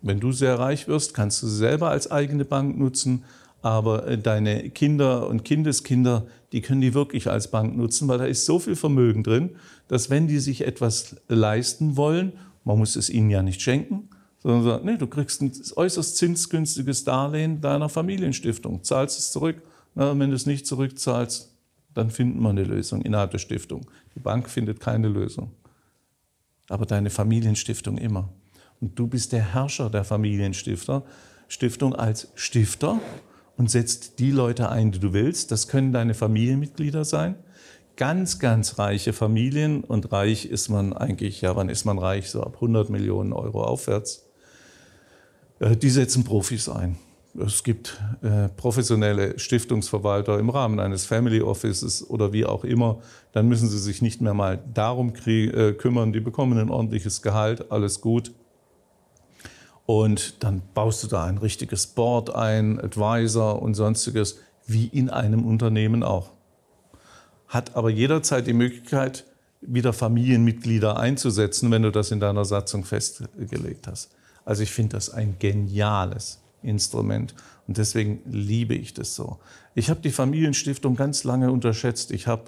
[0.03, 3.25] wenn du sehr reich wirst, kannst du sie selber als eigene Bank nutzen
[3.63, 8.25] aber äh, deine Kinder und Kindeskinder, die können die wirklich als Bank nutzen, weil da
[8.25, 9.51] ist so viel Vermögen drin,
[9.89, 12.33] dass wenn die sich etwas leisten wollen,
[12.65, 17.05] man muss es ihnen ja nicht schenken, sondern sagt, nee, du kriegst ein äußerst zinsgünstiges
[17.05, 19.63] Darlehen deiner Familienstiftung, zahlst es zurück.
[19.95, 21.53] Na, wenn du es nicht zurückzahlst,
[21.95, 23.87] dann finden wir eine Lösung innerhalb der Stiftung.
[24.15, 25.51] Die Bank findet keine Lösung.
[26.69, 28.29] Aber deine Familienstiftung immer.
[28.81, 31.05] Und du bist der Herrscher der Familienstifter,
[31.49, 33.01] Stiftung als Stifter
[33.61, 35.53] und setzt die Leute ein, die du willst.
[35.53, 37.35] Das können deine Familienmitglieder sein.
[37.95, 42.31] Ganz, ganz reiche Familien und reich ist man eigentlich, ja, wann ist man reich?
[42.31, 44.25] So ab 100 Millionen Euro aufwärts.
[45.59, 46.97] Äh, die setzen Profis ein.
[47.39, 53.03] Es gibt äh, professionelle Stiftungsverwalter im Rahmen eines Family Offices oder wie auch immer.
[53.33, 56.15] Dann müssen sie sich nicht mehr mal darum äh, kümmern.
[56.15, 58.33] Die bekommen ein ordentliches Gehalt, alles gut.
[59.91, 65.45] Und dann baust du da ein richtiges Board ein, Advisor und sonstiges, wie in einem
[65.45, 66.31] Unternehmen auch.
[67.49, 69.25] Hat aber jederzeit die Möglichkeit,
[69.61, 74.13] wieder Familienmitglieder einzusetzen, wenn du das in deiner Satzung festgelegt hast.
[74.45, 77.35] Also ich finde das ein geniales Instrument
[77.67, 79.41] und deswegen liebe ich das so.
[79.75, 82.13] Ich habe die Familienstiftung ganz lange unterschätzt.
[82.13, 82.45] Ich habe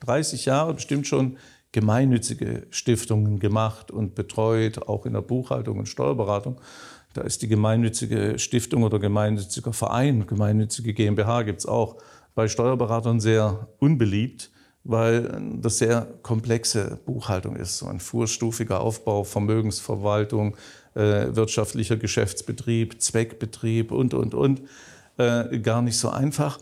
[0.00, 1.36] 30 Jahre bestimmt schon
[1.72, 6.60] gemeinnützige Stiftungen gemacht und betreut, auch in der Buchhaltung und Steuerberatung.
[7.12, 11.96] Da ist die gemeinnützige Stiftung oder gemeinnütziger Verein, gemeinnützige GmbH gibt es auch,
[12.34, 14.50] bei Steuerberatern sehr unbeliebt,
[14.84, 17.78] weil das sehr komplexe Buchhaltung ist.
[17.78, 20.56] So ein vorstufiger Aufbau, Vermögensverwaltung,
[20.94, 24.62] äh, wirtschaftlicher Geschäftsbetrieb, Zweckbetrieb und, und, und.
[25.16, 26.58] Äh, gar nicht so einfach.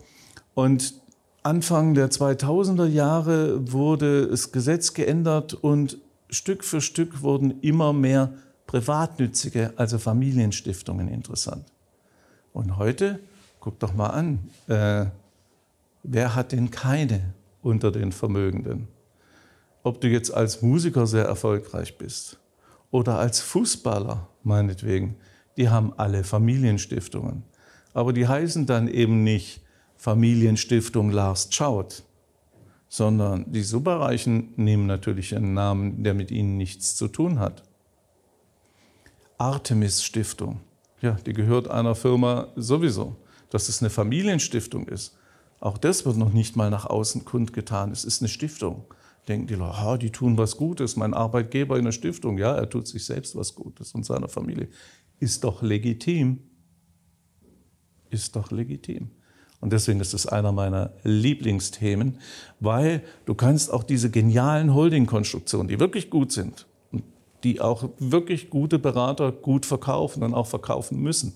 [0.53, 1.01] Und
[1.45, 8.33] Anfang der 2000er Jahre wurde das Gesetz geändert und Stück für Stück wurden immer mehr
[8.65, 11.71] privatnützige, also Familienstiftungen interessant.
[12.51, 13.19] Und heute,
[13.59, 15.05] guck doch mal an, äh,
[16.01, 18.87] wer hat denn keine unter den Vermögenden?
[19.83, 22.39] Ob du jetzt als Musiker sehr erfolgreich bist
[22.89, 25.15] oder als Fußballer meinetwegen,
[25.57, 27.43] die haben alle Familienstiftungen.
[27.93, 29.61] Aber die heißen dann eben nicht
[30.05, 32.03] Familienstiftung Lars Schaut,
[32.87, 37.63] sondern die Superreichen nehmen natürlich einen Namen, der mit ihnen nichts zu tun hat.
[39.39, 40.61] Artemis Stiftung,
[41.01, 43.15] ja, die gehört einer Firma sowieso.
[43.49, 45.17] Dass es eine Familienstiftung ist,
[45.59, 47.91] auch das wird noch nicht mal nach außen kundgetan.
[47.91, 48.85] Es ist eine Stiftung.
[49.27, 52.69] Denken die Leute, oh, die tun was Gutes, mein Arbeitgeber in der Stiftung, ja, er
[52.69, 54.67] tut sich selbst was Gutes und seiner Familie.
[55.17, 56.41] Ist doch legitim.
[58.11, 59.09] Ist doch legitim.
[59.65, 62.19] Und deswegen ist es einer meiner Lieblingsthemen,
[62.59, 67.03] weil du kannst auch diese genialen Holding-Konstruktionen, die wirklich gut sind und
[67.43, 71.33] die auch wirklich gute Berater gut verkaufen und auch verkaufen müssen,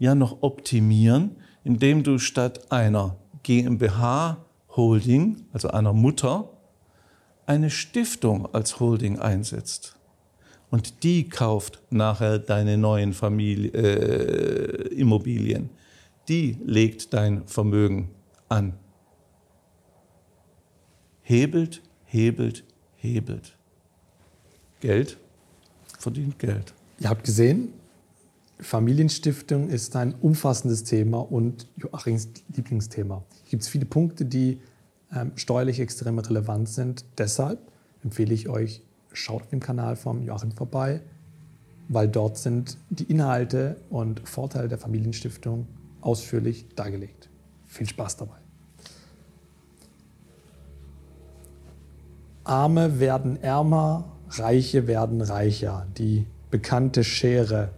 [0.00, 3.14] ja noch optimieren, indem du statt einer
[3.44, 6.50] GmbH-Holding, also einer Mutter,
[7.46, 9.94] eine Stiftung als Holding einsetzt.
[10.72, 15.70] Und die kauft nachher deine neuen Familie, äh, Immobilien
[16.28, 18.10] die legt dein Vermögen
[18.48, 18.74] an.
[21.22, 22.64] Hebelt, hebelt,
[22.96, 23.56] hebelt.
[24.80, 25.18] Geld
[25.98, 26.74] verdient Geld.
[27.00, 27.72] Ihr habt gesehen,
[28.60, 33.24] Familienstiftung ist ein umfassendes Thema und Joachims Lieblingsthema.
[33.44, 34.60] Hier gibt es viele Punkte, die
[35.12, 37.04] ähm, steuerlich extrem relevant sind.
[37.18, 37.58] Deshalb
[38.02, 38.82] empfehle ich euch,
[39.12, 41.00] schaut auf dem Kanal vom Joachim vorbei,
[41.88, 45.66] weil dort sind die Inhalte und Vorteile der Familienstiftung
[46.04, 47.28] ausführlich dargelegt.
[47.66, 48.36] Viel Spaß dabei.
[52.44, 55.86] Arme werden ärmer, Reiche werden reicher.
[55.96, 57.70] Die bekannte Schere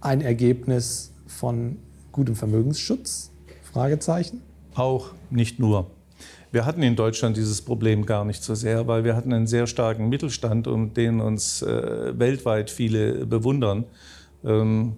[0.00, 1.78] ein Ergebnis von
[2.12, 3.32] gutem Vermögensschutz?
[3.62, 4.42] Fragezeichen.
[4.74, 5.90] Auch nicht nur.
[6.52, 9.66] Wir hatten in Deutschland dieses Problem gar nicht so sehr, weil wir hatten einen sehr
[9.66, 13.84] starken Mittelstand und den uns äh, weltweit viele bewundern.
[14.44, 14.96] Ähm,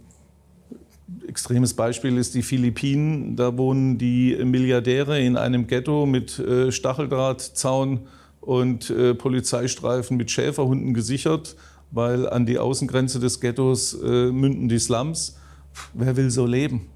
[1.26, 3.36] extremes Beispiel ist die Philippinen.
[3.36, 8.00] Da wohnen die Milliardäre in einem Ghetto mit äh, Stacheldrahtzaun
[8.40, 11.56] und äh, Polizeistreifen mit Schäferhunden gesichert
[11.94, 15.36] weil an die Außengrenze des Ghettos äh, münden die Slums.
[15.92, 16.88] Wer will so leben?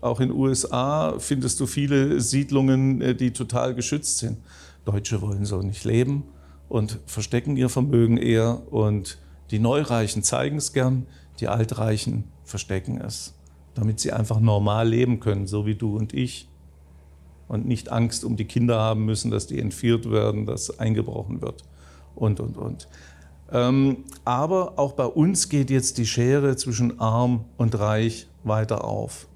[0.00, 4.38] Auch in den USA findest du viele Siedlungen, die total geschützt sind.
[4.84, 6.24] Deutsche wollen so nicht leben
[6.68, 8.62] und verstecken ihr Vermögen eher.
[8.72, 9.18] Und
[9.50, 11.06] die Neureichen zeigen es gern,
[11.40, 13.34] die Altreichen verstecken es,
[13.76, 16.48] damit sie einfach normal leben können, so wie du und ich.
[17.46, 21.62] Und nicht Angst um die Kinder haben müssen, dass die entführt werden, dass eingebrochen wird
[22.16, 22.88] und, und, und.
[23.52, 29.28] Ähm, aber auch bei uns geht jetzt die Schere zwischen arm und reich weiter auf.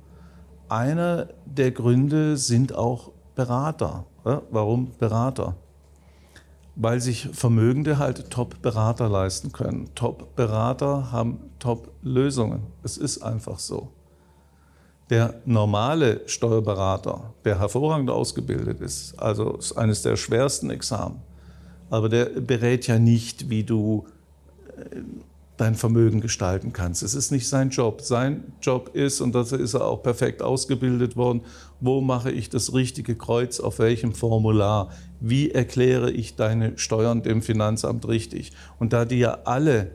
[0.69, 4.07] Einer der Gründe sind auch Berater.
[4.25, 5.57] Warum Berater?
[6.77, 9.91] Weil sich Vermögende halt Top-Berater leisten können.
[9.95, 12.63] Top-Berater haben Top-Lösungen.
[12.83, 13.89] Es ist einfach so.
[15.11, 21.21] Der normale Steuerberater, der hervorragend ausgebildet ist, also ist eines der schwersten Examen,
[21.91, 24.07] aber der berät ja nicht, wie du
[24.77, 25.01] äh,
[25.57, 27.03] dein Vermögen gestalten kannst.
[27.03, 28.01] Es ist nicht sein Job.
[28.01, 31.43] Sein Job ist, und dazu ist er auch perfekt ausgebildet worden,
[31.81, 34.91] wo mache ich das richtige Kreuz auf welchem Formular?
[35.21, 38.53] Wie erkläre ich deine Steuern dem Finanzamt richtig?
[38.79, 39.91] Und da die ja alle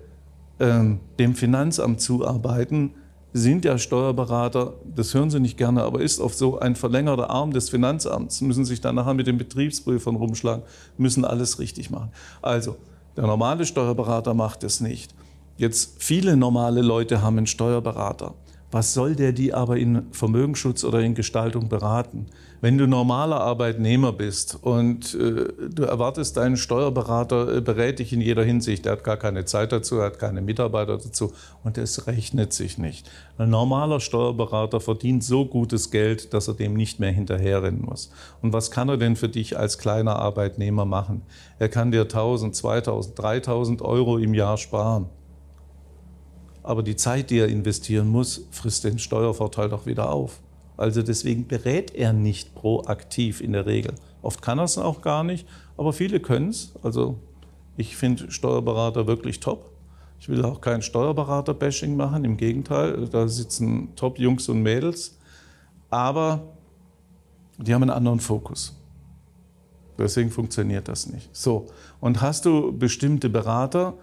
[0.59, 2.91] ähm, dem Finanzamt zuarbeiten,
[3.37, 7.51] sind ja Steuerberater, das hören Sie nicht gerne, aber ist oft so ein verlängerter Arm
[7.51, 10.63] des Finanzamts, müssen sich dann nachher mit den Betriebsprüfern rumschlagen,
[10.97, 12.13] müssen alles richtig machen.
[12.41, 12.77] Also,
[13.17, 15.13] der normale Steuerberater macht es nicht.
[15.57, 18.35] Jetzt viele normale Leute haben einen Steuerberater.
[18.75, 22.25] Was soll der die aber in Vermögensschutz oder in Gestaltung beraten?
[22.59, 28.19] Wenn du normaler Arbeitnehmer bist und äh, du erwartest, deinen Steuerberater äh, berät dich in
[28.19, 31.31] jeder Hinsicht, der hat gar keine Zeit dazu, er hat keine Mitarbeiter dazu
[31.63, 33.09] und es rechnet sich nicht.
[33.37, 38.11] Ein normaler Steuerberater verdient so gutes Geld, dass er dem nicht mehr hinterherrennen muss.
[38.41, 41.21] Und was kann er denn für dich als kleiner Arbeitnehmer machen?
[41.59, 45.05] Er kann dir 1000, 2000, 3000 Euro im Jahr sparen
[46.65, 50.41] aber die Zeit, die er investieren muss, frisst den Steuervorteil doch wieder auf.
[50.77, 53.93] Also deswegen berät er nicht proaktiv in der Regel.
[54.21, 55.47] Oft kann er es auch gar nicht,
[55.77, 56.73] aber viele können es.
[56.81, 57.19] Also
[57.77, 59.71] ich finde Steuerberater wirklich top.
[60.19, 65.17] Ich will auch kein Steuerberater-Bashing machen, im Gegenteil, da sitzen Top-Jungs und Mädels,
[65.89, 66.41] aber
[67.57, 68.75] die haben einen anderen Fokus.
[69.97, 71.29] Deswegen funktioniert das nicht.
[71.35, 71.67] So,
[71.99, 73.93] und hast du bestimmte Berater,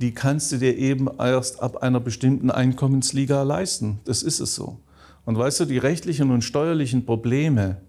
[0.00, 4.00] die kannst du dir eben erst ab einer bestimmten Einkommensliga leisten.
[4.04, 4.78] Das ist es so.
[5.24, 7.80] Und weißt du, die rechtlichen und steuerlichen Probleme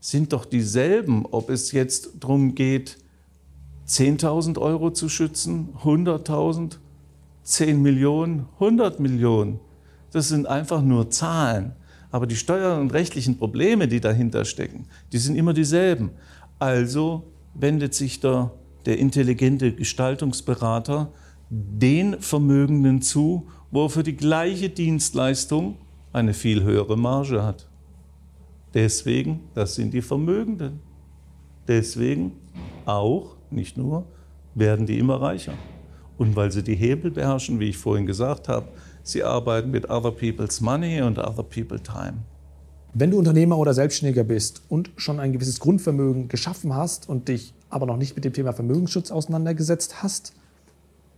[0.00, 2.98] sind doch dieselben, ob es jetzt darum geht,
[3.88, 6.78] 10.000 Euro zu schützen, 100.000,
[7.42, 9.60] 10 Millionen, 100 Millionen.
[10.12, 11.72] Das sind einfach nur Zahlen.
[12.10, 16.10] Aber die steuerlichen und rechtlichen Probleme, die dahinter stecken, die sind immer dieselben.
[16.58, 18.52] Also wendet sich der,
[18.86, 21.12] der intelligente Gestaltungsberater
[21.50, 25.76] den Vermögenden zu, wo er für die gleiche Dienstleistung
[26.12, 27.68] eine viel höhere Marge hat.
[28.74, 30.80] Deswegen, das sind die Vermögenden.
[31.68, 32.32] Deswegen
[32.84, 34.06] auch, nicht nur,
[34.54, 35.54] werden die immer reicher.
[36.18, 38.68] Und weil sie die Hebel beherrschen, wie ich vorhin gesagt habe,
[39.02, 42.18] sie arbeiten mit other people's money und other people's time.
[42.94, 47.52] Wenn du Unternehmer oder Selbstständiger bist und schon ein gewisses Grundvermögen geschaffen hast und dich
[47.68, 50.32] aber noch nicht mit dem Thema Vermögensschutz auseinandergesetzt hast,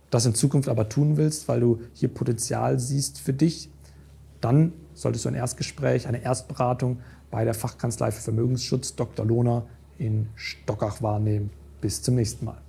[0.09, 3.69] das in Zukunft aber tun willst, weil du hier Potenzial siehst für dich,
[4.41, 6.99] dann solltest du ein Erstgespräch, eine Erstberatung
[7.31, 9.25] bei der Fachkanzlei für Vermögensschutz Dr.
[9.25, 9.65] Lohner
[9.97, 11.51] in Stockach wahrnehmen.
[11.81, 12.68] Bis zum nächsten Mal.